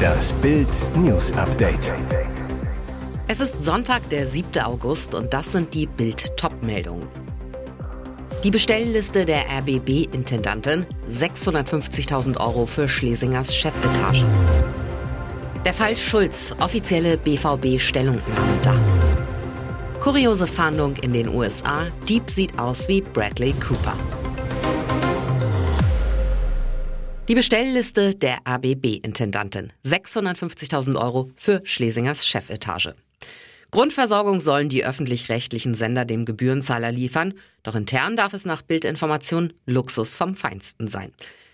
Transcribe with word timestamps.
Das 0.00 0.32
Bild 0.34 0.68
News 0.96 1.32
Update. 1.32 1.92
Es 3.28 3.40
ist 3.40 3.62
Sonntag, 3.62 4.08
der 4.10 4.26
7. 4.26 4.60
August 4.62 5.14
und 5.14 5.32
das 5.32 5.52
sind 5.52 5.72
die 5.74 5.86
Bild 5.86 6.36
Top-Meldungen. 6.36 7.08
Die 8.42 8.50
Bestellliste 8.50 9.26
der 9.26 9.44
RBB-Intendantin 9.58 10.86
650.000 11.10 12.40
Euro 12.40 12.66
für 12.66 12.88
Schlesingers 12.88 13.54
Chefetage. 13.54 14.24
Der 15.64 15.74
Fall 15.74 15.94
Schulz, 15.94 16.54
offizielle 16.58 17.18
BVB-Stellungnahme 17.18 18.58
da. 18.62 18.74
Kuriose 20.00 20.46
Fahndung 20.46 20.96
in 20.96 21.12
den 21.12 21.28
USA, 21.28 21.86
Dieb 22.08 22.30
sieht 22.30 22.58
aus 22.58 22.88
wie 22.88 23.02
Bradley 23.02 23.52
Cooper. 23.52 23.94
Die 27.30 27.36
Bestellliste 27.36 28.16
der 28.16 28.44
ABB-Intendantin. 28.44 29.72
650.000 29.84 31.00
Euro 31.00 31.30
für 31.36 31.60
Schlesingers 31.62 32.26
Chefetage. 32.26 32.96
Grundversorgung 33.70 34.40
sollen 34.40 34.68
die 34.68 34.84
öffentlich-rechtlichen 34.84 35.76
Sender 35.76 36.04
dem 36.04 36.24
Gebührenzahler 36.24 36.90
liefern, 36.90 37.34
doch 37.62 37.76
intern 37.76 38.16
darf 38.16 38.34
es 38.34 38.46
nach 38.46 38.62
Bildinformation 38.62 39.52
Luxus 39.64 40.16
vom 40.16 40.34
Feinsten 40.34 40.88
sein. 40.88 41.12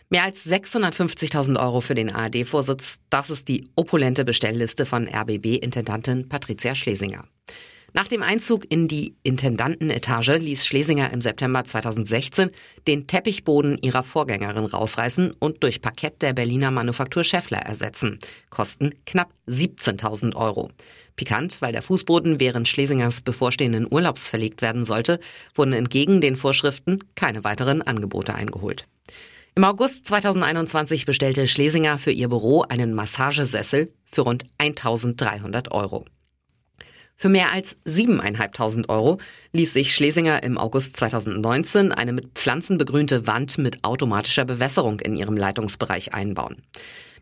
Mehr 0.08 0.24
als 0.24 0.50
650.000 0.50 1.60
Euro 1.62 1.82
für 1.82 1.94
den 1.94 2.10
ARD-Vorsitz, 2.10 3.00
das 3.10 3.28
ist 3.28 3.46
die 3.46 3.68
opulente 3.76 4.24
Bestellliste 4.24 4.86
von 4.86 5.06
RBB-Intendantin 5.06 6.30
Patricia 6.30 6.74
Schlesinger. 6.74 7.26
Nach 7.96 8.06
dem 8.06 8.22
Einzug 8.22 8.70
in 8.70 8.88
die 8.88 9.16
Intendantenetage 9.22 10.36
ließ 10.36 10.66
Schlesinger 10.66 11.14
im 11.14 11.22
September 11.22 11.64
2016 11.64 12.50
den 12.86 13.06
Teppichboden 13.06 13.78
ihrer 13.80 14.02
Vorgängerin 14.02 14.66
rausreißen 14.66 15.32
und 15.38 15.62
durch 15.62 15.80
Parkett 15.80 16.20
der 16.20 16.34
Berliner 16.34 16.70
Manufaktur 16.70 17.24
Scheffler 17.24 17.60
ersetzen. 17.60 18.18
Kosten 18.50 18.92
knapp 19.06 19.32
17.000 19.48 20.36
Euro. 20.36 20.68
Pikant, 21.16 21.62
weil 21.62 21.72
der 21.72 21.80
Fußboden 21.80 22.38
während 22.38 22.68
Schlesingers 22.68 23.22
bevorstehenden 23.22 23.88
Urlaubs 23.90 24.26
verlegt 24.26 24.60
werden 24.60 24.84
sollte, 24.84 25.18
wurden 25.54 25.72
entgegen 25.72 26.20
den 26.20 26.36
Vorschriften 26.36 26.98
keine 27.14 27.44
weiteren 27.44 27.80
Angebote 27.80 28.34
eingeholt. 28.34 28.86
Im 29.54 29.64
August 29.64 30.04
2021 30.04 31.06
bestellte 31.06 31.48
Schlesinger 31.48 31.96
für 31.96 32.12
ihr 32.12 32.28
Büro 32.28 32.60
einen 32.60 32.92
Massagesessel 32.92 33.90
für 34.04 34.20
rund 34.20 34.44
1300 34.58 35.72
Euro. 35.72 36.04
Für 37.18 37.30
mehr 37.30 37.50
als 37.50 37.78
7.500 37.86 38.90
Euro 38.90 39.18
ließ 39.52 39.72
sich 39.72 39.94
Schlesinger 39.94 40.42
im 40.42 40.58
August 40.58 40.96
2019 40.98 41.92
eine 41.92 42.12
mit 42.12 42.34
Pflanzen 42.34 42.76
begrünte 42.76 43.26
Wand 43.26 43.56
mit 43.56 43.82
automatischer 43.84 44.44
Bewässerung 44.44 45.00
in 45.00 45.16
ihrem 45.16 45.36
Leitungsbereich 45.36 46.12
einbauen. 46.12 46.62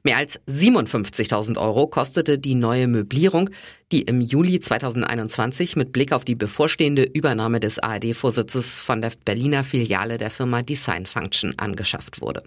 Mehr 0.02 0.18
als 0.18 0.38
57.000 0.46 1.56
Euro 1.56 1.86
kostete 1.86 2.38
die 2.38 2.54
neue 2.54 2.88
Möblierung, 2.88 3.48
die 3.90 4.02
im 4.02 4.20
Juli 4.20 4.60
2021 4.60 5.76
mit 5.76 5.92
Blick 5.92 6.12
auf 6.12 6.26
die 6.26 6.34
bevorstehende 6.34 7.04
Übernahme 7.04 7.58
des 7.58 7.78
ARD-Vorsitzes 7.78 8.80
von 8.80 9.00
der 9.00 9.12
Berliner 9.24 9.64
Filiale 9.64 10.18
der 10.18 10.30
Firma 10.30 10.62
Design 10.62 11.06
Function 11.06 11.54
angeschafft 11.56 12.20
wurde. 12.20 12.42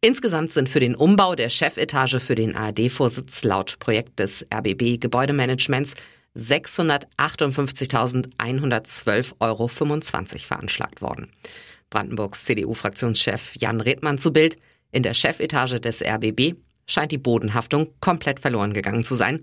Insgesamt 0.00 0.52
sind 0.52 0.68
für 0.68 0.80
den 0.80 0.96
Umbau 0.96 1.36
der 1.36 1.50
Chefetage 1.50 2.18
für 2.18 2.34
den 2.34 2.56
ARD-Vorsitz 2.56 3.44
laut 3.44 3.78
Projekt 3.78 4.18
des 4.18 4.44
RBB 4.52 4.98
Gebäudemanagements 4.98 5.94
658.112,25 6.36 9.34
Euro 9.40 9.68
veranschlagt 9.68 11.02
worden. 11.02 11.30
Brandenburgs 11.90 12.44
CDU-Fraktionschef 12.44 13.56
Jan 13.56 13.80
Redmann 13.80 14.18
zu 14.18 14.32
Bild. 14.32 14.56
In 14.90 15.02
der 15.02 15.14
Chefetage 15.14 15.80
des 15.80 16.02
RBB 16.02 16.54
scheint 16.86 17.12
die 17.12 17.18
Bodenhaftung 17.18 17.90
komplett 18.00 18.40
verloren 18.40 18.72
gegangen 18.72 19.04
zu 19.04 19.14
sein. 19.14 19.40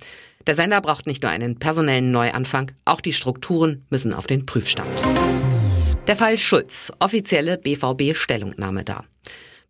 Der 0.48 0.56
Sender 0.56 0.82
braucht 0.82 1.08
nicht 1.08 1.24
nur 1.24 1.32
einen 1.32 1.60
personellen 1.60 2.12
Neuanfang, 2.12 2.72
auch 2.86 3.02
die 3.02 3.14
Strukturen 3.14 3.86
müssen 3.90 4.14
auf 4.14 4.28
den 4.28 4.46
Prüfstand. 4.46 4.90
Der 6.08 6.16
Fall 6.16 6.38
Schulz, 6.38 6.92
offizielle 7.00 7.58
BVB-Stellungnahme 7.58 8.84
da. 8.84 9.04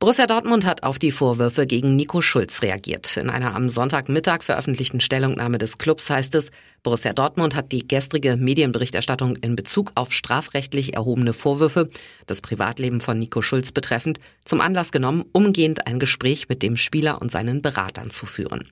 Borussia 0.01 0.27
Dortmund 0.27 0.65
hat 0.65 0.83
auf 0.83 0.97
die 0.97 1.11
Vorwürfe 1.11 1.65
gegen 1.65 1.97
Nico 1.97 2.21
Schulz 2.21 2.61
reagiert. 2.61 3.17
In 3.17 3.29
einer 3.29 3.53
am 3.53 3.67
Sonntagmittag 3.67 4.43
veröffentlichten 4.43 5.01
Stellungnahme 5.01 5.57
des 5.57 5.77
Clubs 5.77 6.09
heißt 6.09 6.35
es, 6.35 6.51
Borussia 6.83 7.11
Dortmund 7.11 7.53
hat 7.53 7.73
die 7.73 7.85
gestrige 7.85 8.37
Medienberichterstattung 8.37 9.35
in 9.35 9.57
Bezug 9.57 9.91
auf 9.95 10.13
strafrechtlich 10.13 10.93
erhobene 10.93 11.33
Vorwürfe, 11.33 11.89
das 12.27 12.39
Privatleben 12.39 13.01
von 13.01 13.19
Nico 13.19 13.41
Schulz 13.41 13.73
betreffend, 13.73 14.21
zum 14.45 14.61
Anlass 14.61 14.93
genommen, 14.93 15.25
umgehend 15.33 15.85
ein 15.85 15.99
Gespräch 15.99 16.47
mit 16.47 16.63
dem 16.63 16.77
Spieler 16.77 17.21
und 17.21 17.29
seinen 17.29 17.61
Beratern 17.61 18.09
zu 18.09 18.25
führen. 18.25 18.69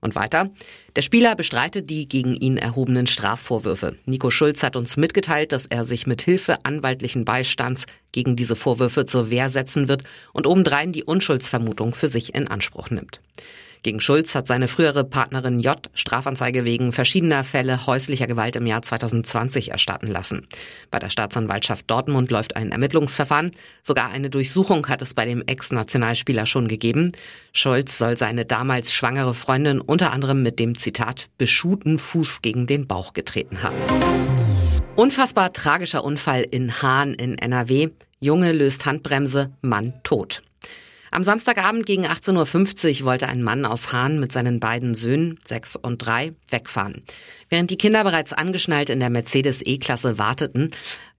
Und 0.00 0.14
weiter. 0.14 0.50
Der 0.96 1.02
Spieler 1.02 1.34
bestreitet 1.36 1.90
die 1.90 2.08
gegen 2.08 2.34
ihn 2.34 2.56
erhobenen 2.56 3.06
Strafvorwürfe. 3.06 3.96
Nico 4.06 4.30
Schulz 4.30 4.62
hat 4.62 4.74
uns 4.74 4.96
mitgeteilt, 4.96 5.52
dass 5.52 5.66
er 5.66 5.84
sich 5.84 6.06
mit 6.06 6.22
Hilfe 6.22 6.64
anwaltlichen 6.64 7.26
Beistands 7.26 7.84
gegen 8.12 8.34
diese 8.34 8.56
Vorwürfe 8.56 9.04
zur 9.04 9.28
Wehr 9.28 9.50
setzen 9.50 9.88
wird 9.88 10.04
und 10.32 10.46
obendrein 10.46 10.92
die 10.92 11.04
Unschuldsvermutung 11.04 11.94
für 11.94 12.08
sich 12.08 12.34
in 12.34 12.48
Anspruch 12.48 12.88
nimmt. 12.88 13.20
Gegen 13.82 14.00
Schulz 14.00 14.34
hat 14.34 14.46
seine 14.46 14.68
frühere 14.68 15.04
Partnerin 15.04 15.60
J 15.60 15.90
Strafanzeige 15.94 16.64
wegen 16.64 16.92
verschiedener 16.92 17.44
Fälle 17.44 17.86
häuslicher 17.86 18.26
Gewalt 18.26 18.56
im 18.56 18.66
Jahr 18.66 18.82
2020 18.82 19.70
erstatten 19.70 20.08
lassen. 20.08 20.46
Bei 20.90 20.98
der 20.98 21.10
Staatsanwaltschaft 21.10 21.90
Dortmund 21.90 22.30
läuft 22.30 22.56
ein 22.56 22.72
Ermittlungsverfahren. 22.72 23.52
Sogar 23.82 24.10
eine 24.10 24.30
Durchsuchung 24.30 24.88
hat 24.88 25.02
es 25.02 25.14
bei 25.14 25.24
dem 25.24 25.42
Ex-Nationalspieler 25.46 26.46
schon 26.46 26.68
gegeben. 26.68 27.12
Schulz 27.52 27.98
soll 27.98 28.16
seine 28.16 28.44
damals 28.44 28.92
schwangere 28.92 29.34
Freundin 29.34 29.80
unter 29.80 30.12
anderem 30.12 30.42
mit 30.42 30.58
dem 30.58 30.76
Zitat 30.76 31.28
beschuhten 31.38 31.98
Fuß 31.98 32.42
gegen 32.42 32.66
den 32.66 32.86
Bauch 32.86 33.12
getreten 33.12 33.62
haben. 33.62 33.76
Unfassbar 34.96 35.52
tragischer 35.52 36.04
Unfall 36.04 36.42
in 36.42 36.82
Hahn 36.82 37.14
in 37.14 37.38
NRW. 37.38 37.88
Junge 38.20 38.52
löst 38.52 38.84
Handbremse, 38.84 39.50
Mann 39.62 39.94
tot. 40.02 40.42
Am 41.12 41.24
Samstagabend 41.24 41.86
gegen 41.86 42.06
18.50 42.06 43.00
Uhr 43.00 43.06
wollte 43.06 43.26
ein 43.26 43.42
Mann 43.42 43.66
aus 43.66 43.92
Hahn 43.92 44.20
mit 44.20 44.30
seinen 44.30 44.60
beiden 44.60 44.94
Söhnen, 44.94 45.40
sechs 45.44 45.74
und 45.74 45.98
drei, 45.98 46.34
wegfahren. 46.52 47.02
Während 47.48 47.70
die 47.70 47.78
Kinder 47.78 48.04
bereits 48.04 48.32
angeschnallt 48.32 48.90
in 48.90 49.00
der 49.00 49.10
Mercedes 49.10 49.62
E-Klasse 49.64 50.18
warteten, 50.18 50.70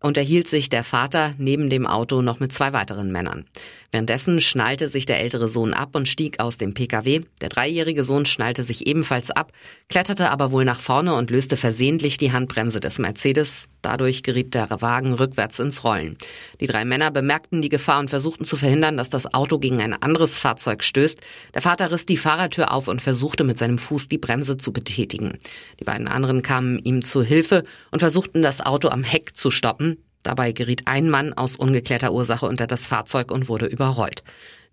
unterhielt 0.01 0.47
sich 0.47 0.69
der 0.69 0.83
Vater 0.83 1.35
neben 1.37 1.69
dem 1.69 1.85
Auto 1.85 2.21
noch 2.21 2.39
mit 2.39 2.51
zwei 2.51 2.73
weiteren 2.73 3.11
Männern. 3.11 3.45
Währenddessen 3.91 4.41
schnallte 4.41 4.89
sich 4.89 5.05
der 5.05 5.19
ältere 5.19 5.49
Sohn 5.49 5.73
ab 5.73 5.95
und 5.95 6.07
stieg 6.07 6.39
aus 6.39 6.57
dem 6.57 6.73
Pkw. 6.73 7.21
Der 7.41 7.49
dreijährige 7.49 8.03
Sohn 8.03 8.25
schnallte 8.25 8.63
sich 8.63 8.87
ebenfalls 8.87 9.29
ab, 9.31 9.51
kletterte 9.89 10.31
aber 10.31 10.51
wohl 10.51 10.65
nach 10.65 10.79
vorne 10.79 11.13
und 11.13 11.29
löste 11.29 11.57
versehentlich 11.57 12.17
die 12.17 12.31
Handbremse 12.31 12.79
des 12.79 12.97
Mercedes. 12.99 13.69
Dadurch 13.81 14.23
geriet 14.23 14.53
der 14.53 14.69
Wagen 14.81 15.13
rückwärts 15.13 15.59
ins 15.59 15.83
Rollen. 15.83 16.17
Die 16.61 16.67
drei 16.67 16.85
Männer 16.85 17.11
bemerkten 17.11 17.61
die 17.61 17.69
Gefahr 17.69 17.99
und 17.99 18.09
versuchten 18.09 18.45
zu 18.45 18.55
verhindern, 18.55 18.97
dass 18.97 19.09
das 19.09 19.33
Auto 19.33 19.59
gegen 19.59 19.81
ein 19.81 19.93
anderes 19.93 20.39
Fahrzeug 20.39 20.83
stößt. 20.83 21.19
Der 21.53 21.61
Vater 21.61 21.91
riss 21.91 22.05
die 22.05 22.17
Fahrertür 22.17 22.71
auf 22.71 22.87
und 22.87 23.01
versuchte 23.01 23.43
mit 23.43 23.57
seinem 23.57 23.77
Fuß 23.77 24.07
die 24.07 24.19
Bremse 24.19 24.57
zu 24.57 24.71
betätigen. 24.71 25.20
Die 25.79 25.83
beiden 25.83 26.07
anderen 26.07 26.41
kamen 26.41 26.79
ihm 26.79 27.01
zu 27.01 27.23
Hilfe 27.23 27.63
und 27.91 27.99
versuchten 27.99 28.41
das 28.41 28.61
Auto 28.61 28.89
am 28.89 29.03
Heck 29.03 29.35
zu 29.35 29.51
stoppen. 29.51 29.97
Dabei 30.23 30.51
geriet 30.51 30.83
ein 30.85 31.09
Mann 31.09 31.33
aus 31.33 31.55
ungeklärter 31.55 32.13
Ursache 32.13 32.45
unter 32.45 32.67
das 32.67 32.85
Fahrzeug 32.85 33.31
und 33.31 33.49
wurde 33.49 33.65
überrollt. 33.65 34.23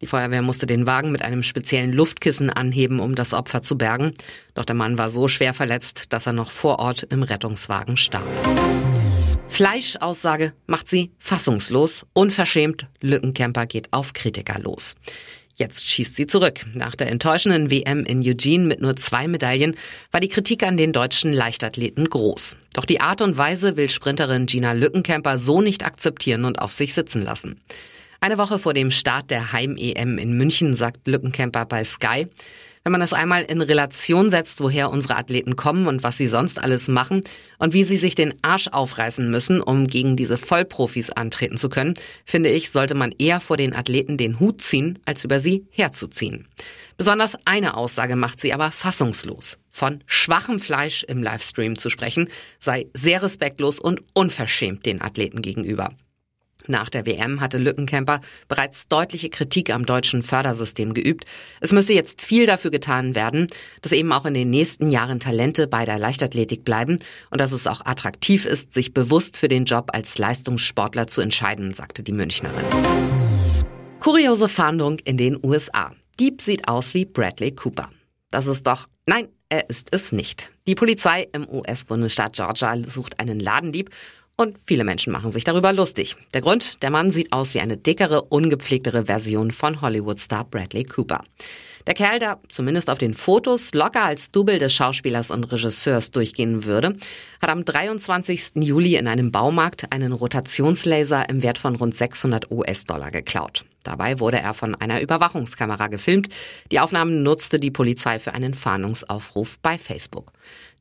Die 0.01 0.07
Feuerwehr 0.07 0.43
musste 0.43 0.67
den 0.67 0.87
Wagen 0.87 1.11
mit 1.11 1.23
einem 1.23 1.43
speziellen 1.43 1.93
Luftkissen 1.93 2.51
anheben, 2.51 3.01
um 3.01 3.15
das 3.15 3.35
Opfer 3.35 3.63
zu 3.63 3.77
bergen. 3.77 4.13
Doch 4.55 4.65
der 4.65 4.77
Mann 4.77 4.97
war 4.97 5.11
so 5.11 5.27
schwer 5.27 5.55
verletzt, 5.55 6.13
dass 6.13 6.27
er 6.27 6.33
noch 6.33 6.51
vor 6.51 6.79
Ort 6.79 7.05
im 7.11 7.23
Rettungswagen 7.23 7.97
starb. 7.97 8.27
Fleischaussage 9.49 10.53
macht 10.67 10.89
sie 10.89 11.11
fassungslos, 11.19 12.07
unverschämt, 12.13 12.87
Lückencamper 13.01 13.67
geht 13.67 13.93
auf 13.93 14.13
Kritiker 14.13 14.61
los. 14.61 14.95
Jetzt 15.59 15.89
schießt 15.89 16.15
sie 16.15 16.29
zurück. 16.29 16.61
Nach 16.75 16.95
der 16.95 17.11
enttäuschenden 17.11 17.69
WM 17.69 18.05
in 18.05 18.23
Eugene 18.25 18.65
mit 18.65 18.81
nur 18.81 18.95
zwei 18.95 19.27
Medaillen 19.27 19.75
war 20.13 20.21
die 20.21 20.29
Kritik 20.29 20.63
an 20.63 20.77
den 20.77 20.93
deutschen 20.93 21.33
Leichtathleten 21.33 22.09
groß. 22.09 22.57
Doch 22.75 22.85
die 22.85 23.01
Art 23.01 23.21
und 23.23 23.37
Weise 23.39 23.77
will 23.77 23.91
Sprinterin 23.91 24.47
Gina 24.47 24.71
Lückenkämper 24.71 25.37
so 25.37 25.61
nicht 25.61 25.85
akzeptieren 25.85 26.45
und 26.45 26.61
auf 26.61 26.73
sich 26.73 26.95
sitzen 26.95 27.23
lassen. 27.23 27.61
Eine 28.21 28.39
Woche 28.39 28.61
vor 28.61 28.73
dem 28.73 28.93
Start 28.93 29.33
der 29.33 29.53
Heim-EM 29.53 30.19
in 30.19 30.37
München 30.37 30.77
sagt 30.77 31.09
Lückenkämper 31.09 31.67
bei 31.67 31.83
Sky, 31.83 32.29
wenn 32.89 32.93
man 32.93 33.03
das 33.03 33.13
einmal 33.13 33.43
in 33.43 33.61
Relation 33.61 34.31
setzt, 34.31 34.63
woher 34.63 34.89
unsere 34.89 35.17
Athleten 35.17 35.57
kommen 35.57 35.87
und 35.89 36.03
was 36.03 36.17
sie 36.17 36.27
sonst 36.27 36.59
alles 36.59 36.89
machen 36.89 37.21
und 37.59 37.75
wie 37.75 37.85
sie 37.85 37.99
sich 37.99 38.15
den 38.15 38.33
Arsch 38.41 38.69
aufreißen 38.69 39.31
müssen, 39.31 39.61
um 39.61 39.89
gegen 39.89 40.17
diese 40.17 40.39
Vollprofis 40.39 41.11
antreten 41.11 41.59
zu 41.59 41.69
können, 41.69 41.93
finde 42.25 42.49
ich, 42.49 42.71
sollte 42.71 42.95
man 42.95 43.13
eher 43.13 43.41
vor 43.41 43.59
den 43.59 43.75
Athleten 43.77 44.17
den 44.17 44.41
Hut 44.41 44.63
ziehen, 44.63 45.01
als 45.05 45.23
über 45.23 45.39
sie 45.39 45.67
herzuziehen. 45.69 46.49
Besonders 46.97 47.37
eine 47.45 47.77
Aussage 47.77 48.17
macht 48.17 48.41
sie 48.41 48.55
aber 48.55 48.71
fassungslos. 48.71 49.59
Von 49.69 50.03
schwachem 50.07 50.59
Fleisch 50.59 51.05
im 51.05 51.23
Livestream 51.23 51.77
zu 51.77 51.91
sprechen, 51.91 52.31
sei 52.59 52.87
sehr 52.95 53.23
respektlos 53.23 53.79
und 53.79 54.01
unverschämt 54.15 54.87
den 54.87 55.03
Athleten 55.03 55.43
gegenüber. 55.43 55.91
Nach 56.69 56.91
der 56.91 57.07
WM 57.07 57.41
hatte 57.41 57.57
Lückenkämper 57.57 58.21
bereits 58.47 58.89
deutliche 58.89 59.31
Kritik 59.31 59.71
am 59.71 59.87
deutschen 59.87 60.23
Fördersystem 60.23 60.93
geübt. 60.93 61.25
Es 61.61 61.73
müsse 61.73 61.95
jetzt 61.95 62.21
viel 62.21 62.45
dafür 62.45 62.71
getan 62.71 63.15
werden, 63.15 63.47
dass 63.81 63.93
eben 63.93 64.13
auch 64.13 64.27
in 64.27 64.35
den 64.35 64.51
nächsten 64.51 64.91
Jahren 64.91 65.19
Talente 65.19 65.67
bei 65.67 65.87
der 65.87 65.99
Leichtathletik 65.99 66.65
bleiben 66.65 66.99
und 67.31 67.41
dass 67.41 67.53
es 67.53 67.67
auch 67.67 67.87
attraktiv 67.87 68.45
ist, 68.45 68.75
sich 68.75 68.93
bewusst 68.93 69.39
für 69.39 69.49
den 69.49 69.65
Job 69.65 69.89
als 69.95 70.19
Leistungssportler 70.19 71.07
zu 71.07 71.23
entscheiden, 71.23 71.73
sagte 71.73 72.03
die 72.03 72.13
Münchnerin. 72.13 72.67
Kuriose 74.01 74.49
Fahndung 74.49 74.99
in 75.05 75.17
den 75.17 75.39
USA. 75.43 75.93
Dieb 76.21 76.43
sieht 76.43 76.69
aus 76.69 76.93
wie 76.93 77.07
Bradley 77.07 77.53
Cooper. 77.53 77.89
Das 78.31 78.47
ist 78.47 78.67
doch, 78.67 78.89
nein, 79.07 79.29
er 79.49 79.71
ist 79.71 79.89
es 79.93 80.13
nicht. 80.13 80.53
Die 80.67 80.75
Polizei 80.75 81.27
im 81.33 81.49
US-Bundesstaat 81.49 82.35
Georgia 82.35 82.77
sucht 82.87 83.19
einen 83.19 83.41
Ladendieb 83.41 83.89
und 84.41 84.57
viele 84.65 84.85
Menschen 84.85 85.13
machen 85.13 85.33
sich 85.33 85.43
darüber 85.43 85.73
lustig. 85.73 86.15
Der 86.33 86.41
Grund, 86.41 86.83
der 86.83 86.91
Mann 86.91 87.11
sieht 87.11 87.33
aus 87.33 87.55
wie 87.55 87.61
eine 87.61 87.77
dickere, 87.77 88.23
ungepflegtere 88.23 89.07
Version 89.07 89.51
von 89.51 89.81
Hollywood-Star 89.81 90.45
Bradley 90.45 90.85
Cooper. 90.85 91.23
Der 91.89 91.95
Kerl, 91.95 92.21
der 92.21 92.39
zumindest 92.49 92.89
auf 92.89 92.99
den 92.99 93.15
Fotos 93.15 93.75
locker 93.75 94.05
als 94.05 94.31
Double 94.31 94.59
des 94.59 94.73
Schauspielers 94.73 95.33
und 95.33 95.51
Regisseurs 95.51 96.13
durchgehen 96.13 96.65
würde, 96.65 96.95
hat 97.43 97.51
am 97.51 97.65
23. 97.65 98.57
Juli 98.57 98.95
in 98.95 99.09
einem 99.09 99.33
Baumarkt 99.33 99.93
einen 99.93 100.13
Rotationslaser 100.13 101.29
im 101.29 101.43
Wert 101.43 101.59
von 101.59 101.75
rund 101.75 101.97
600 101.97 102.51
US-Dollar 102.53 103.11
geklaut. 103.11 103.65
Dabei 103.83 104.21
wurde 104.21 104.39
er 104.39 104.55
von 104.55 104.77
einer 104.77 105.01
Überwachungskamera 105.01 105.89
gefilmt. 105.89 106.29
Die 106.71 106.79
Aufnahmen 106.79 107.25
nutzte 107.25 107.59
die 107.59 107.73
Polizei 107.73 108.21
für 108.21 108.35
einen 108.35 108.55
Fahndungsaufruf 108.55 109.59
bei 109.61 109.79
Facebook. 109.79 110.33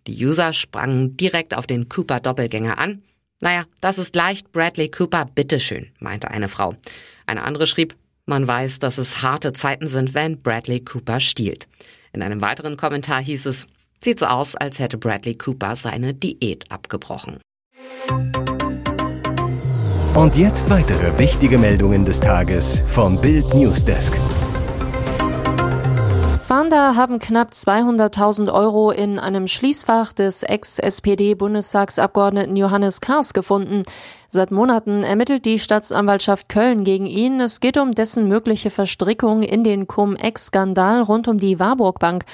Die 0.06 0.26
User 0.26 0.54
sprangen 0.54 1.18
direkt 1.18 1.56
auf 1.56 1.66
den 1.66 1.90
Cooper-Doppelgänger 1.90 2.78
an 2.78 3.02
naja, 3.40 3.66
das 3.82 3.98
ist 3.98 4.16
leicht, 4.16 4.52
Bradley 4.52 4.90
Cooper, 4.90 5.26
bitteschön, 5.26 5.88
meinte 6.00 6.32
eine 6.32 6.50
Frau. 6.50 6.74
Eine 7.28 7.44
andere 7.44 7.68
schrieb, 7.68 7.96
man 8.26 8.48
weiß, 8.48 8.80
dass 8.80 8.98
es 8.98 9.22
harte 9.22 9.54
Zeiten 9.54 9.88
sind, 9.88 10.14
wenn 10.14 10.42
Bradley 10.42 10.80
Cooper 10.82 11.20
stiehlt. 11.20 11.68
In 12.14 12.24
einem 12.24 12.42
weiteren 12.42 12.78
Kommentar 12.78 13.22
hieß 13.22 13.46
es, 13.46 13.68
sieht 14.02 14.20
so 14.20 14.26
aus, 14.26 14.56
als 14.56 14.80
hätte 14.80 14.98
Bradley 14.98 15.36
Cooper 15.36 15.76
seine 15.76 16.14
Diät 16.14 16.72
abgebrochen. 16.72 17.40
Und 20.16 20.36
jetzt 20.36 20.70
weitere 20.72 21.20
wichtige 21.20 21.60
Meldungen 21.60 22.04
des 22.04 22.20
Tages 22.20 22.82
vom 22.88 23.22
Bild 23.22 23.54
Newsdesk. 23.54 24.20
Fahnder 26.68 26.98
haben 26.98 27.20
knapp 27.20 27.52
200.000 27.52 28.54
Euro 28.54 28.92
in 28.92 29.20
einem 29.20 29.48
Schließfach 29.48 30.12
des 30.12 30.44
Ex-SPD-Bundestagsabgeordneten 30.44 32.58
Johannes 32.58 33.00
Kars 33.00 33.34
gefunden. 33.34 33.84
Seit 34.28 34.52
Monaten 34.52 35.04
ermittelt 35.04 35.46
die 35.46 35.60
Staatsanwaltschaft 35.60 36.50
Köln 36.50 36.84
gegen 36.84 37.06
ihn. 37.06 37.40
Es 37.40 37.62
geht 37.62 37.78
um 37.78 37.94
dessen 37.94 38.28
mögliche 38.28 38.70
Verstrickung 38.70 39.44
in 39.44 39.64
den 39.64 39.88
Cum-Ex-Skandal 39.88 41.04
rund 41.04 41.30
um 41.30 41.38
die 41.38 41.58
Warburg 41.58 42.00
Bank. 42.00 42.26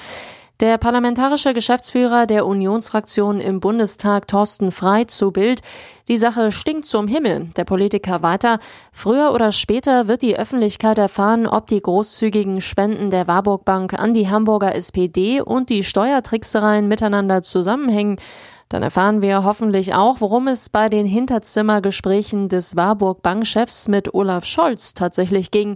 Der 0.60 0.78
parlamentarische 0.78 1.52
Geschäftsführer 1.52 2.26
der 2.26 2.46
Unionsfraktion 2.46 3.40
im 3.40 3.58
Bundestag, 3.58 4.28
Thorsten 4.28 4.70
Frei, 4.70 5.02
zu 5.02 5.32
Bild. 5.32 5.62
Die 6.06 6.16
Sache 6.16 6.52
stinkt 6.52 6.86
zum 6.86 7.08
Himmel. 7.08 7.50
Der 7.56 7.64
Politiker 7.64 8.22
weiter. 8.22 8.60
Früher 8.92 9.32
oder 9.34 9.50
später 9.50 10.06
wird 10.06 10.22
die 10.22 10.38
Öffentlichkeit 10.38 10.96
erfahren, 10.98 11.48
ob 11.48 11.66
die 11.66 11.82
großzügigen 11.82 12.60
Spenden 12.60 13.10
der 13.10 13.26
Warburg 13.26 13.64
Bank 13.64 13.94
an 13.94 14.14
die 14.14 14.30
Hamburger 14.30 14.76
SPD 14.76 15.40
und 15.40 15.70
die 15.70 15.82
Steuertricksereien 15.82 16.86
miteinander 16.86 17.42
zusammenhängen. 17.42 18.20
Dann 18.68 18.84
erfahren 18.84 19.22
wir 19.22 19.42
hoffentlich 19.42 19.92
auch, 19.94 20.20
worum 20.20 20.46
es 20.46 20.68
bei 20.68 20.88
den 20.88 21.04
Hinterzimmergesprächen 21.04 22.48
des 22.48 22.76
Warburg 22.76 23.22
Bankchefs 23.22 23.88
mit 23.88 24.14
Olaf 24.14 24.44
Scholz 24.44 24.94
tatsächlich 24.94 25.50
ging. 25.50 25.74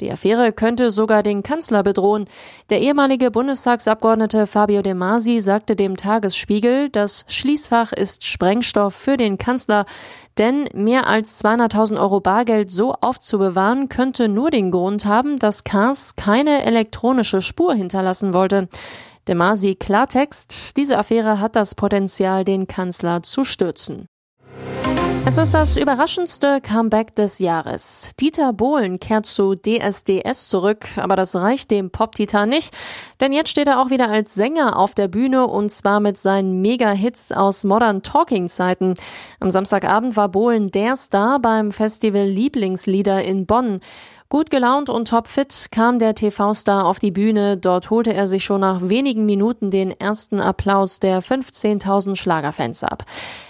Die 0.00 0.10
Affäre 0.10 0.52
könnte 0.52 0.90
sogar 0.90 1.22
den 1.22 1.42
Kanzler 1.42 1.82
bedrohen. 1.82 2.26
Der 2.68 2.80
ehemalige 2.80 3.30
Bundestagsabgeordnete 3.30 4.46
Fabio 4.46 4.82
De 4.82 4.94
Masi 4.94 5.38
sagte 5.38 5.76
dem 5.76 5.96
Tagesspiegel, 5.96 6.88
das 6.88 7.24
Schließfach 7.28 7.92
ist 7.92 8.24
Sprengstoff 8.24 8.94
für 8.94 9.16
den 9.16 9.38
Kanzler, 9.38 9.86
denn 10.36 10.68
mehr 10.74 11.06
als 11.06 11.44
200.000 11.44 12.00
Euro 12.00 12.20
Bargeld 12.20 12.72
so 12.72 12.94
aufzubewahren 12.94 13.88
könnte 13.88 14.28
nur 14.28 14.50
den 14.50 14.72
Grund 14.72 15.06
haben, 15.06 15.38
dass 15.38 15.62
Kars 15.62 16.16
keine 16.16 16.64
elektronische 16.64 17.40
Spur 17.40 17.74
hinterlassen 17.74 18.34
wollte. 18.34 18.68
De 19.28 19.34
Masi 19.34 19.76
Klartext, 19.76 20.76
diese 20.76 20.98
Affäre 20.98 21.40
hat 21.40 21.56
das 21.56 21.74
Potenzial, 21.74 22.44
den 22.44 22.66
Kanzler 22.66 23.22
zu 23.22 23.44
stürzen. 23.44 24.06
Es 25.26 25.38
ist 25.38 25.54
das 25.54 25.78
überraschendste 25.78 26.60
Comeback 26.60 27.14
des 27.14 27.38
Jahres. 27.38 28.10
Dieter 28.20 28.52
Bohlen 28.52 29.00
kehrt 29.00 29.24
zu 29.24 29.54
DSDS 29.54 30.50
zurück, 30.50 30.86
aber 30.96 31.16
das 31.16 31.34
reicht 31.34 31.70
dem 31.70 31.90
Pop-Titan 31.90 32.50
nicht, 32.50 32.74
denn 33.22 33.32
jetzt 33.32 33.48
steht 33.48 33.66
er 33.66 33.80
auch 33.80 33.88
wieder 33.88 34.10
als 34.10 34.34
Sänger 34.34 34.78
auf 34.78 34.94
der 34.94 35.08
Bühne 35.08 35.46
und 35.46 35.72
zwar 35.72 36.00
mit 36.00 36.18
seinen 36.18 36.60
Mega-Hits 36.60 37.32
aus 37.32 37.64
Modern 37.64 38.02
Talking-Zeiten. 38.02 38.94
Am 39.40 39.48
Samstagabend 39.48 40.14
war 40.14 40.28
Bohlen 40.28 40.70
der 40.70 40.94
Star 40.94 41.40
beim 41.40 41.72
Festival 41.72 42.26
Lieblingslieder 42.26 43.24
in 43.24 43.46
Bonn. 43.46 43.80
Gut 44.34 44.50
gelaunt 44.50 44.90
und 44.90 45.06
topfit 45.06 45.68
kam 45.70 46.00
der 46.00 46.16
TV-Star 46.16 46.86
auf 46.86 46.98
die 46.98 47.12
Bühne. 47.12 47.56
Dort 47.56 47.90
holte 47.90 48.12
er 48.12 48.26
sich 48.26 48.42
schon 48.42 48.62
nach 48.62 48.80
wenigen 48.88 49.24
Minuten 49.24 49.70
den 49.70 49.92
ersten 49.92 50.40
Applaus 50.40 50.98
der 50.98 51.22
15.000 51.22 52.16
Schlagerfans 52.16 52.82
ab. 52.82 53.04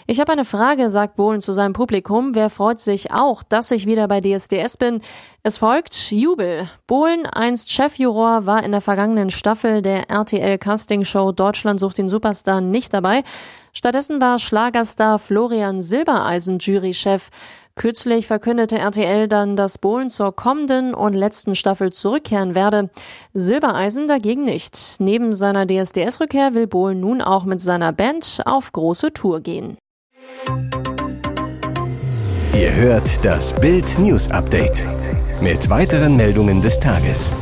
Ich 0.06 0.20
habe 0.20 0.32
eine 0.32 0.44
Frage, 0.44 0.90
sagt 0.90 1.16
Bohlen 1.16 1.40
zu 1.40 1.54
seinem 1.54 1.72
Publikum. 1.72 2.34
Wer 2.34 2.50
freut 2.50 2.80
sich 2.80 3.12
auch, 3.12 3.42
dass 3.42 3.70
ich 3.70 3.86
wieder 3.86 4.08
bei 4.08 4.20
DSDS 4.20 4.76
bin? 4.76 5.00
Es 5.42 5.56
folgt 5.56 6.10
Jubel. 6.10 6.68
Bohlen, 6.86 7.24
einst 7.24 7.72
Chefjuror, 7.72 8.44
war 8.44 8.62
in 8.62 8.72
der 8.72 8.82
vergangenen 8.82 9.30
Staffel 9.30 9.80
der 9.80 10.10
RTL 10.10 10.58
Castingshow 10.58 11.32
Deutschland 11.32 11.80
sucht 11.80 11.96
den 11.96 12.10
Superstar 12.10 12.60
nicht 12.60 12.92
dabei. 12.92 13.22
Stattdessen 13.72 14.20
war 14.20 14.38
Schlagerstar 14.38 15.18
Florian 15.18 15.80
Silbereisen 15.80 16.58
Jurychef. 16.58 17.30
Kürzlich 17.76 18.28
verkündete 18.28 18.78
RTL 18.78 19.26
dann, 19.26 19.56
dass 19.56 19.78
Bohlen 19.78 20.08
zur 20.08 20.34
kommenden 20.34 20.94
und 20.94 21.12
letzten 21.12 21.56
Staffel 21.56 21.92
zurückkehren 21.92 22.54
werde. 22.54 22.88
Silbereisen 23.32 24.06
dagegen 24.06 24.44
nicht. 24.44 24.78
Neben 25.00 25.32
seiner 25.32 25.66
DSDS-Rückkehr 25.66 26.54
will 26.54 26.68
Bohlen 26.68 27.00
nun 27.00 27.20
auch 27.20 27.44
mit 27.44 27.60
seiner 27.60 27.92
Band 27.92 28.42
auf 28.46 28.70
große 28.70 29.12
Tour 29.12 29.40
gehen. 29.40 29.76
Ihr 32.54 32.72
hört 32.76 33.24
das 33.24 33.52
Bild 33.60 33.98
News 33.98 34.30
Update 34.30 34.84
mit 35.40 35.68
weiteren 35.68 36.16
Meldungen 36.16 36.62
des 36.62 36.78
Tages. 36.78 37.32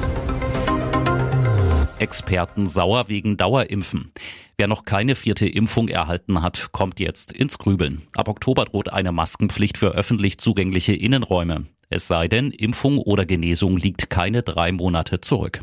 Experten 1.99 2.67
sauer 2.67 3.05
wegen 3.09 3.37
Dauerimpfen. 3.37 4.13
Wer 4.63 4.69
noch 4.69 4.85
keine 4.85 5.17
vierte 5.17 5.49
Impfung 5.49 5.89
erhalten 5.89 6.41
hat, 6.41 6.69
kommt 6.71 7.01
jetzt 7.01 7.33
ins 7.33 7.59
Grübeln. 7.59 8.03
Ab 8.15 8.29
Oktober 8.29 8.65
droht 8.65 8.93
eine 8.93 9.11
Maskenpflicht 9.11 9.77
für 9.77 9.89
öffentlich 9.89 10.39
zugängliche 10.39 10.93
Innenräume. 10.93 11.67
Es 11.91 12.07
sei 12.07 12.29
denn, 12.29 12.53
Impfung 12.53 12.99
oder 12.99 13.27
Genesung 13.27 13.77
liegt 13.77 14.09
keine 14.09 14.45
drei 14.45 14.71
Monate 14.71 15.21
zurück. 15.21 15.63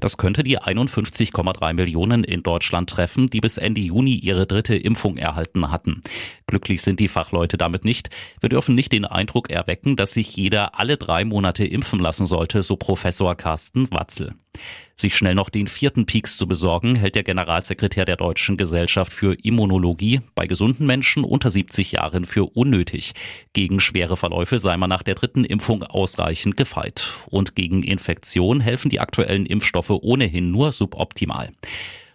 Das 0.00 0.16
könnte 0.16 0.42
die 0.42 0.58
51,3 0.58 1.74
Millionen 1.74 2.24
in 2.24 2.42
Deutschland 2.42 2.88
treffen, 2.88 3.26
die 3.26 3.42
bis 3.42 3.58
Ende 3.58 3.82
Juni 3.82 4.14
ihre 4.14 4.46
dritte 4.46 4.74
Impfung 4.74 5.18
erhalten 5.18 5.70
hatten. 5.70 6.00
Glücklich 6.46 6.80
sind 6.80 6.98
die 6.98 7.08
Fachleute 7.08 7.58
damit 7.58 7.84
nicht. 7.84 8.08
Wir 8.40 8.48
dürfen 8.48 8.74
nicht 8.74 8.92
den 8.92 9.04
Eindruck 9.04 9.50
erwecken, 9.50 9.96
dass 9.96 10.14
sich 10.14 10.34
jeder 10.34 10.78
alle 10.78 10.96
drei 10.96 11.26
Monate 11.26 11.66
impfen 11.66 11.98
lassen 11.98 12.24
sollte, 12.24 12.62
so 12.62 12.76
Professor 12.76 13.34
Carsten 13.34 13.90
Watzel. 13.90 14.32
Sich 15.00 15.16
schnell 15.16 15.34
noch 15.34 15.48
den 15.48 15.66
vierten 15.66 16.04
Peaks 16.04 16.36
zu 16.36 16.46
besorgen, 16.46 16.94
hält 16.94 17.14
der 17.14 17.22
Generalsekretär 17.22 18.04
der 18.04 18.16
Deutschen 18.16 18.58
Gesellschaft 18.58 19.10
für 19.10 19.32
Immunologie 19.32 20.20
bei 20.34 20.46
gesunden 20.46 20.86
Menschen 20.86 21.24
unter 21.24 21.50
70 21.50 21.92
Jahren 21.92 22.26
für 22.26 22.54
unnötig. 22.54 23.12
Gegen 23.54 23.80
schwere 23.80 24.18
Verläufe 24.18 24.58
sei 24.58 24.76
man 24.76 24.90
nach 24.90 25.02
der 25.02 25.14
dritten 25.14 25.44
Impfung 25.44 25.84
ausreichend 25.84 26.58
gefeit. 26.58 27.14
Und 27.30 27.56
gegen 27.56 27.82
Infektion 27.82 28.60
helfen 28.60 28.90
die 28.90 29.00
aktuellen 29.00 29.46
Impfstoffe 29.46 29.88
ohnehin 29.88 30.50
nur 30.50 30.70
suboptimal. 30.70 31.48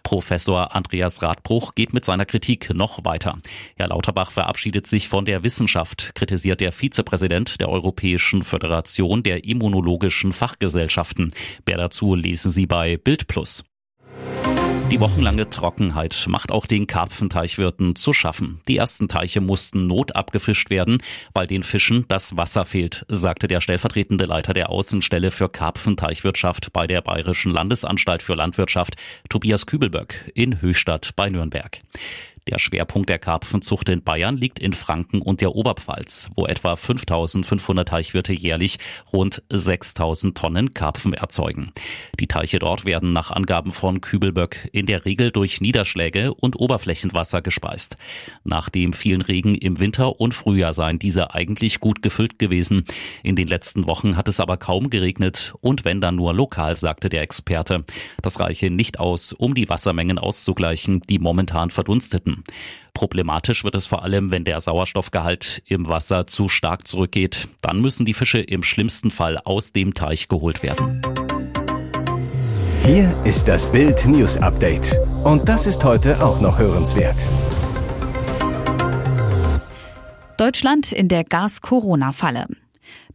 Professor 0.06 0.76
Andreas 0.76 1.20
Radbruch 1.20 1.74
geht 1.74 1.92
mit 1.92 2.04
seiner 2.04 2.26
Kritik 2.26 2.72
noch 2.72 3.04
weiter. 3.04 3.40
Herr 3.76 3.88
Lauterbach 3.88 4.30
verabschiedet 4.30 4.86
sich 4.86 5.08
von 5.08 5.24
der 5.24 5.42
Wissenschaft, 5.42 6.14
kritisiert 6.14 6.60
der 6.60 6.70
Vizepräsident 6.70 7.60
der 7.60 7.68
Europäischen 7.68 8.42
Föderation 8.42 9.24
der 9.24 9.42
Immunologischen 9.42 10.32
Fachgesellschaften. 10.32 11.32
Mehr 11.66 11.78
dazu 11.78 12.14
lesen 12.14 12.52
Sie 12.52 12.66
bei 12.66 12.98
Bild 12.98 13.26
Plus. 13.26 13.64
Die 14.88 15.00
wochenlange 15.00 15.50
Trockenheit 15.50 16.26
macht 16.28 16.52
auch 16.52 16.64
den 16.64 16.86
Karpfenteichwirten 16.86 17.96
zu 17.96 18.12
schaffen. 18.12 18.60
Die 18.68 18.76
ersten 18.76 19.08
Teiche 19.08 19.40
mussten 19.40 19.88
notabgefischt 19.88 20.70
werden, 20.70 21.02
weil 21.34 21.48
den 21.48 21.64
Fischen 21.64 22.04
das 22.06 22.36
Wasser 22.36 22.64
fehlt, 22.64 23.04
sagte 23.08 23.48
der 23.48 23.60
stellvertretende 23.60 24.26
Leiter 24.26 24.52
der 24.52 24.70
Außenstelle 24.70 25.32
für 25.32 25.48
Karpfenteichwirtschaft 25.48 26.72
bei 26.72 26.86
der 26.86 27.00
Bayerischen 27.00 27.50
Landesanstalt 27.50 28.22
für 28.22 28.34
Landwirtschaft, 28.34 28.94
Tobias 29.28 29.66
Kübelböck, 29.66 30.30
in 30.34 30.62
Höchstadt 30.62 31.16
bei 31.16 31.30
Nürnberg. 31.30 31.80
Der 32.48 32.60
Schwerpunkt 32.60 33.08
der 33.08 33.18
Karpfenzucht 33.18 33.88
in 33.88 34.04
Bayern 34.04 34.36
liegt 34.36 34.60
in 34.60 34.72
Franken 34.72 35.20
und 35.20 35.40
der 35.40 35.56
Oberpfalz, 35.56 36.30
wo 36.36 36.46
etwa 36.46 36.76
5500 36.76 37.88
Teichwirte 37.88 38.32
jährlich 38.32 38.78
rund 39.12 39.42
6000 39.50 40.38
Tonnen 40.38 40.72
Karpfen 40.72 41.12
erzeugen. 41.12 41.72
Die 42.20 42.28
Teiche 42.28 42.60
dort 42.60 42.84
werden 42.84 43.12
nach 43.12 43.32
Angaben 43.32 43.72
von 43.72 44.00
Kübelböck 44.00 44.68
in 44.72 44.86
der 44.86 45.04
Regel 45.04 45.32
durch 45.32 45.60
Niederschläge 45.60 46.34
und 46.34 46.60
Oberflächenwasser 46.60 47.42
gespeist. 47.42 47.96
Nach 48.44 48.68
dem 48.68 48.92
vielen 48.92 49.22
Regen 49.22 49.56
im 49.56 49.80
Winter 49.80 50.20
und 50.20 50.32
Frühjahr 50.32 50.72
seien 50.72 51.00
diese 51.00 51.34
eigentlich 51.34 51.80
gut 51.80 52.00
gefüllt 52.00 52.38
gewesen. 52.38 52.84
In 53.24 53.34
den 53.34 53.48
letzten 53.48 53.88
Wochen 53.88 54.16
hat 54.16 54.28
es 54.28 54.38
aber 54.38 54.56
kaum 54.56 54.88
geregnet 54.88 55.54
und 55.62 55.84
wenn 55.84 56.00
dann 56.00 56.14
nur 56.14 56.32
lokal, 56.32 56.76
sagte 56.76 57.08
der 57.08 57.22
Experte. 57.22 57.84
Das 58.22 58.38
reiche 58.38 58.70
nicht 58.70 59.00
aus, 59.00 59.32
um 59.32 59.54
die 59.54 59.68
Wassermengen 59.68 60.20
auszugleichen, 60.20 61.00
die 61.08 61.18
momentan 61.18 61.70
verdunsteten. 61.70 62.35
Problematisch 62.94 63.64
wird 63.64 63.74
es 63.74 63.86
vor 63.86 64.02
allem, 64.02 64.30
wenn 64.30 64.44
der 64.44 64.60
Sauerstoffgehalt 64.60 65.62
im 65.66 65.88
Wasser 65.88 66.26
zu 66.26 66.48
stark 66.48 66.86
zurückgeht. 66.88 67.48
Dann 67.60 67.80
müssen 67.80 68.06
die 68.06 68.14
Fische 68.14 68.38
im 68.38 68.62
schlimmsten 68.62 69.10
Fall 69.10 69.38
aus 69.38 69.72
dem 69.72 69.94
Teich 69.94 70.28
geholt 70.28 70.62
werden. 70.62 71.02
Hier 72.84 73.12
ist 73.24 73.48
das 73.48 73.70
Bild 73.70 74.06
News 74.06 74.36
Update. 74.36 74.96
Und 75.24 75.48
das 75.48 75.66
ist 75.66 75.84
heute 75.84 76.24
auch 76.24 76.40
noch 76.40 76.58
hörenswert. 76.58 77.26
Deutschland 80.36 80.92
in 80.92 81.08
der 81.08 81.24
Gas-Corona-Falle. 81.24 82.46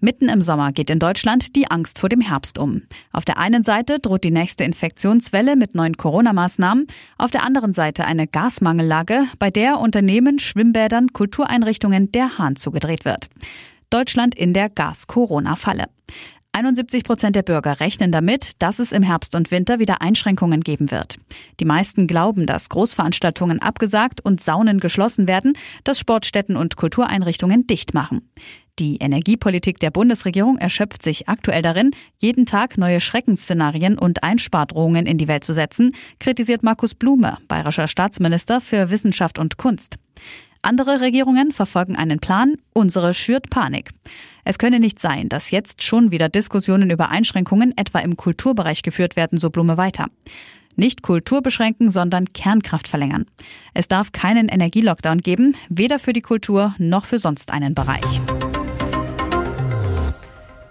Mitten 0.04 0.30
im 0.30 0.42
Sommer 0.42 0.72
geht 0.72 0.90
in 0.90 0.98
Deutschland 0.98 1.56
die 1.56 1.70
Angst 1.70 2.00
vor 2.00 2.10
dem 2.10 2.22
Herbst 2.22 2.58
um. 2.58 2.82
Auf 3.12 3.24
der 3.24 3.38
einen 3.38 3.64
Seite 3.64 4.00
droht 4.00 4.24
die 4.24 4.32
nächste 4.32 4.64
Infektionswelle 4.64 5.56
mit 5.56 5.76
neuen 5.76 5.96
Corona-Maßnahmen, 5.96 6.88
auf 7.20 7.30
der 7.30 7.44
anderen 7.44 7.72
Seite 7.72 8.06
eine 8.06 8.26
Gasmangellage, 8.26 9.26
bei 9.38 9.52
der 9.52 9.80
Unternehmen, 9.80 10.40
Schwimmbädern, 10.40 11.14
Kultureinrichtungen 11.14 12.12
der 12.12 12.40
Hahn 12.40 12.56
zugedreht 12.56 13.06
wird. 13.06 13.30
Deutschland 13.92 14.34
in 14.34 14.54
der 14.54 14.70
Gas-Corona-Falle. 14.70 15.86
71 16.54 17.06
Prozent 17.06 17.36
der 17.36 17.44
Bürger 17.44 17.80
rechnen 17.80 18.12
damit, 18.12 18.62
dass 18.62 18.80
es 18.80 18.92
im 18.92 19.04
Herbst 19.04 19.36
und 19.36 19.52
Winter 19.52 19.80
wieder 19.80 20.02
Einschränkungen 20.02 20.62
geben 20.62 20.92
wird. 20.92 21.18
Die 21.60 21.66
meisten 21.66 22.08
glauben, 22.08 22.46
dass 22.46 22.68
Großveranstaltungen 22.70 23.62
abgesagt 23.62 24.20
und 24.20 24.42
Saunen 24.42 24.80
geschlossen 24.80 25.28
werden, 25.28 25.54
dass 25.84 26.00
Sportstätten 26.00 26.58
und 26.58 26.76
Kultureinrichtungen 26.76 27.68
dicht 27.68 27.94
machen. 27.94 28.30
Die 28.80 28.98
Energiepolitik 28.98 29.80
der 29.80 29.92
Bundesregierung 29.92 30.58
erschöpft 30.58 31.04
sich 31.04 31.28
aktuell 31.28 31.62
darin, 31.62 31.92
jeden 32.18 32.46
Tag 32.46 32.78
neue 32.78 33.02
Schreckensszenarien 33.02 33.98
und 33.98 34.24
Einspardrohungen 34.24 35.06
in 35.06 35.18
die 35.18 35.28
Welt 35.28 35.44
zu 35.44 35.54
setzen, 35.54 35.94
kritisiert 36.20 36.64
Markus 36.64 36.96
Blume, 36.96 37.38
bayerischer 37.48 37.88
Staatsminister 37.88 38.62
für 38.62 38.90
Wissenschaft 38.90 39.40
und 39.40 39.58
Kunst. 39.58 39.98
Andere 40.64 41.02
Regierungen 41.02 41.52
verfolgen 41.52 41.96
einen 41.96 42.20
Plan, 42.20 42.56
unsere 42.74 43.14
schürt 43.14 43.50
Panik. 43.50 43.90
Es 44.44 44.60
könne 44.60 44.80
nicht 44.80 45.00
sein, 45.00 45.28
dass 45.28 45.52
jetzt 45.52 45.84
schon 45.84 46.12
wieder 46.12 46.30
Diskussionen 46.30 46.92
über 46.92 47.10
Einschränkungen 47.10 47.76
etwa 47.78 48.00
im 48.00 48.16
Kulturbereich 48.16 48.84
geführt 48.84 49.16
werden, 49.16 49.38
so 49.38 49.50
Blume 49.50 49.78
weiter. 49.78 50.08
Nicht 50.76 51.02
Kultur 51.02 51.42
beschränken, 51.42 51.90
sondern 51.90 52.32
Kernkraft 52.34 52.88
verlängern. 52.88 53.26
Es 53.74 53.88
darf 53.88 54.12
keinen 54.12 54.50
Energielockdown 54.50 55.20
geben, 55.22 55.56
weder 55.70 56.00
für 56.00 56.14
die 56.14 56.22
Kultur 56.22 56.76
noch 56.78 57.06
für 57.06 57.18
sonst 57.18 57.52
einen 57.52 57.76
Bereich. 57.76 58.22